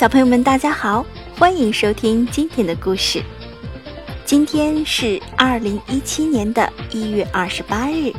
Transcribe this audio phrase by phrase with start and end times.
[0.00, 1.04] 小朋友们，大家好，
[1.38, 3.22] 欢迎收听今天的故事。
[4.24, 8.10] 今天是二零一七年的一月二十八日，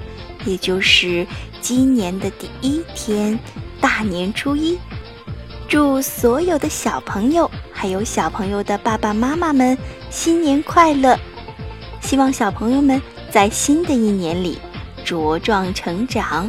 [0.45, 1.25] 也就是
[1.59, 3.39] 今年的第一天，
[3.79, 4.77] 大年初一。
[5.67, 9.75] 祝所有的小朋友，还有小朋友的爸爸妈妈们
[10.11, 11.17] 新年快乐！
[11.99, 13.01] 希望小朋友们
[13.31, 14.59] 在新的一年里
[15.03, 16.47] 茁壮成长。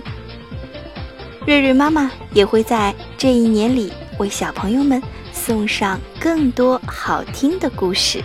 [1.47, 5.03] 瑞瑞妈妈也会在这一年里为小朋友们
[5.45, 8.23] 送上更多好听的故事。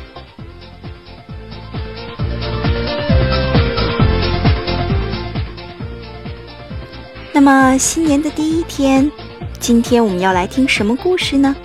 [7.34, 9.12] 那么，新年的第一天。
[9.60, 11.56] 今天我们要来听什么故事呢？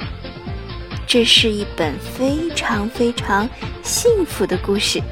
[1.07, 3.47] 这是一本非常非常
[3.83, 5.03] 幸福的故事，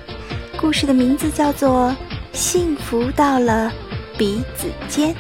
[0.59, 1.91] 故事的名字叫做
[2.33, 3.71] 《幸福到了
[4.17, 5.15] 鼻子尖》。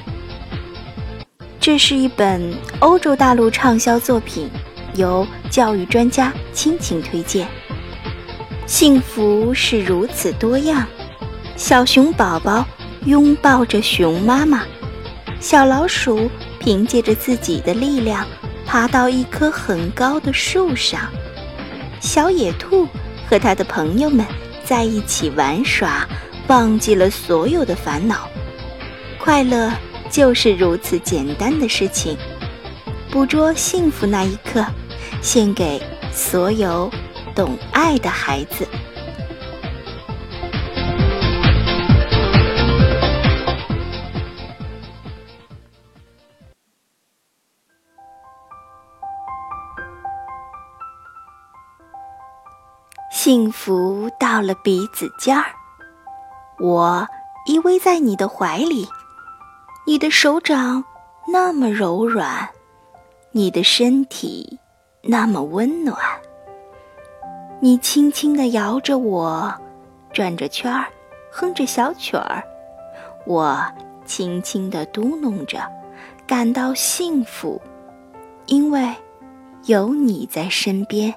[1.60, 4.48] 这是一本欧洲大陆畅销作品，
[4.94, 7.46] 由教育专家倾情推荐。
[8.66, 10.86] 幸福是如此多样，
[11.56, 12.64] 小熊宝宝
[13.06, 14.64] 拥抱着熊妈妈，
[15.40, 16.30] 小老鼠。
[16.62, 18.26] 凭借着自己的力量，
[18.66, 21.08] 爬到一棵很高的树上。
[22.00, 22.86] 小野兔
[23.26, 24.26] 和他的朋友们
[24.62, 26.06] 在一起玩耍，
[26.48, 28.28] 忘记了所有的烦恼。
[29.18, 29.72] 快乐
[30.10, 32.14] 就是如此简单的事情。
[33.12, 34.64] 捕捉幸福那一刻，
[35.20, 36.88] 献给所有
[37.34, 38.66] 懂爱的孩子。
[53.10, 55.44] 幸福到了鼻子尖儿，
[56.60, 57.06] 我
[57.46, 58.88] 依偎在你的怀里，
[59.84, 60.84] 你的手掌
[61.26, 62.48] 那么柔软，
[63.32, 64.58] 你的身体
[65.02, 65.96] 那么温暖。
[67.60, 69.54] 你轻轻地摇着我，
[70.12, 70.86] 转着圈儿，
[71.30, 72.42] 哼着小曲儿，
[73.26, 73.64] 我
[74.04, 75.60] 轻轻地嘟哝着，
[76.26, 77.60] 感到幸福，
[78.46, 78.92] 因为
[79.66, 81.14] 有你在身边。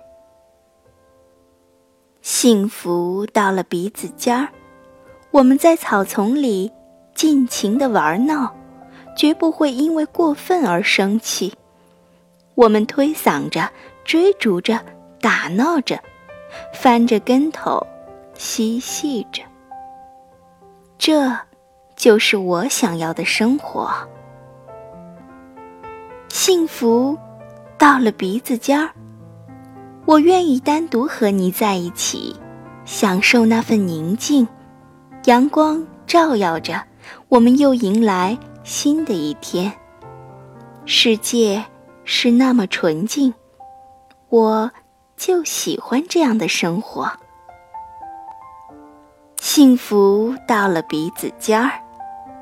[2.22, 4.50] 幸福到了鼻子尖儿，
[5.32, 6.72] 我们在草丛里
[7.16, 8.54] 尽情的玩闹，
[9.18, 11.52] 绝不会因为过分而生气。
[12.56, 13.70] 我们推搡着、
[14.04, 14.80] 追逐着、
[15.20, 16.00] 打闹着，
[16.74, 17.86] 翻着跟头，
[18.36, 19.42] 嬉戏着。
[20.98, 21.36] 这，
[21.96, 23.90] 就是我想要的生活。
[26.30, 27.18] 幸福
[27.78, 28.90] 到了鼻子尖儿。
[30.06, 32.36] 我愿意单独和你在一起，
[32.86, 34.48] 享受那份宁静。
[35.26, 36.84] 阳光照耀着，
[37.30, 39.72] 我们又迎来新的一天。
[40.86, 41.64] 世界
[42.06, 43.34] 是那么纯净，
[44.30, 44.72] 我
[45.18, 47.12] 就喜欢这样的生活。
[49.38, 51.72] 幸福到了鼻子尖儿，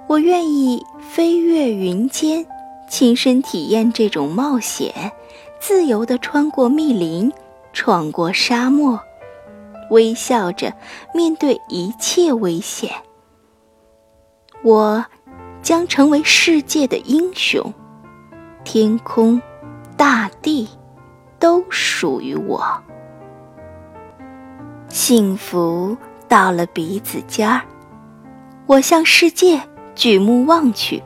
[0.07, 2.45] 我愿意飞越云间，
[2.89, 5.11] 亲身体验这种冒险，
[5.59, 7.31] 自由地穿过密林。
[7.73, 8.99] 闯过沙漠，
[9.91, 10.73] 微笑着
[11.13, 12.91] 面对一切危险。
[14.61, 15.05] 我
[15.61, 17.73] 将成为世界的英雄，
[18.65, 19.41] 天空、
[20.01, 20.67] 大地
[21.37, 22.65] 都属于我。
[24.89, 25.95] 幸福
[26.27, 27.61] 到了鼻子尖儿，
[28.65, 29.61] 我向世界
[29.93, 31.03] 举目望去，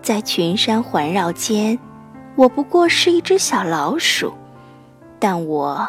[0.00, 1.78] 在群山环绕间，
[2.34, 4.32] 我不过是一只小老鼠。
[5.18, 5.86] 但我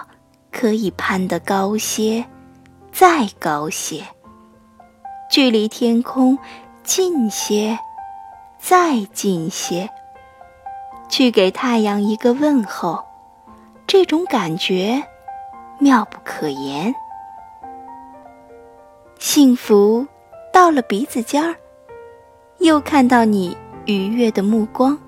[0.52, 2.26] 可以攀得高些，
[2.92, 4.04] 再高些，
[5.32, 6.38] 距离天空
[6.84, 7.80] 近些，
[8.60, 9.90] 再近些，
[11.16, 13.02] 去给太阳一个问候。
[13.88, 15.02] 这种感觉
[15.80, 16.94] 妙不可言。
[19.18, 20.06] 幸福
[20.52, 21.56] 到了鼻子尖儿，
[22.58, 23.56] 又看到你
[23.86, 25.00] 愉悦的目光，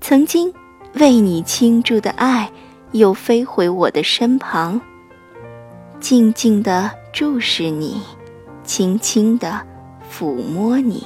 [0.00, 0.54] 曾经
[0.94, 2.48] 为你倾注的爱。
[2.92, 4.80] 又飞回我的身旁，
[5.98, 8.00] 静静地注视你，
[8.62, 9.60] 轻轻地
[10.08, 11.04] 抚摸你，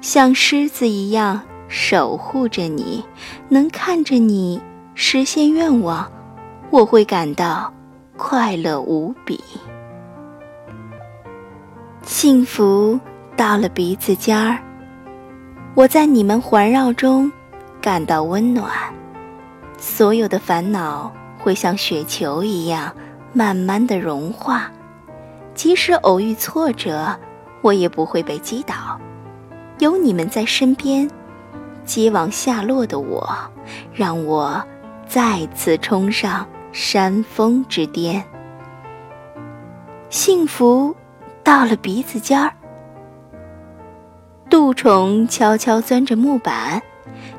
[0.00, 3.04] 像狮子一样守护着你，
[3.48, 4.60] 能看着你
[4.96, 6.10] 实现愿望，
[6.68, 7.72] 我会感到
[8.16, 9.40] 快乐无比。
[12.02, 12.98] 幸福
[13.36, 14.58] 到了鼻子尖儿，
[15.76, 17.30] 我在你们环绕中
[17.80, 18.68] 感到温暖。
[19.78, 22.92] 所有的烦恼会像雪球一样
[23.32, 24.68] 慢慢的融化，
[25.54, 27.16] 即使偶遇挫折，
[27.62, 29.00] 我也不会被击倒。
[29.78, 31.08] 有你们在身边，
[31.90, 33.28] 接往下落的我，
[33.92, 34.64] 让我
[35.08, 38.24] 再次冲上山峰之巅。
[40.08, 40.94] 幸福
[41.42, 42.54] 到了鼻子尖儿。
[44.48, 46.80] 杜虫悄悄钻着木板，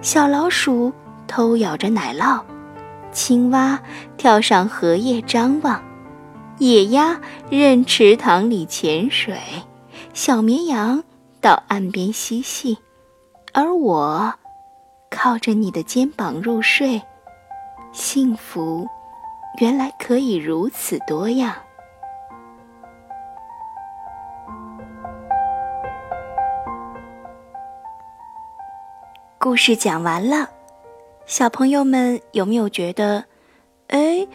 [0.02, 0.92] 小老鼠
[1.28, 2.42] 偷咬着奶酪，
[3.14, 3.80] 青蛙
[4.18, 5.82] 跳上荷叶张望，
[6.58, 9.34] 野鸭任池塘里潜水，
[10.14, 11.02] 小绵羊
[11.40, 12.78] 到岸边嬉戏，
[13.54, 14.34] 而我
[15.12, 17.00] 靠着你的肩膀入睡。
[17.92, 18.88] 幸福，
[19.60, 21.54] 原来可以如此多样。
[29.38, 30.50] 故事讲完了，
[31.26, 33.26] 小朋友们有没有觉得，
[33.88, 34.26] 哎，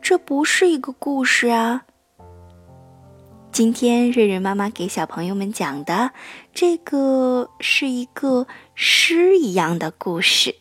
[0.00, 1.84] 这不是一个故事啊？
[3.54, 6.10] 今天瑞瑞妈妈给小朋友们讲的
[6.52, 10.56] 这个是一个诗一样的故事，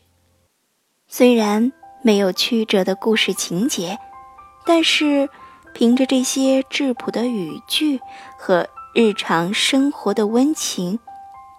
[1.08, 1.74] 虽然
[2.04, 3.98] 没有曲折的故事情节，
[4.64, 5.28] 但是
[5.74, 8.00] 凭着这些质朴的语句
[8.38, 11.00] 和日常生活的温情，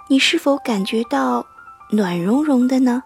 [0.08, 1.44] 你是否感觉到？
[1.90, 3.02] 暖融融的呢。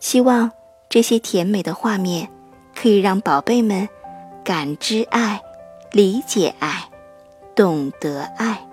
[0.00, 0.50] 希望
[0.88, 2.30] 这些甜美的画面
[2.74, 3.86] 可以让宝贝们
[4.42, 5.40] 感知爱、
[5.92, 6.88] 理解爱、
[7.54, 8.66] 懂得爱。